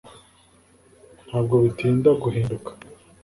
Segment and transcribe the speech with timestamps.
[1.27, 2.71] Ntabwo bitinda guhinduka